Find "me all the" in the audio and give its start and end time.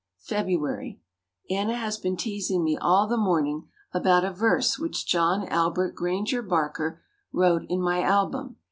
2.63-3.17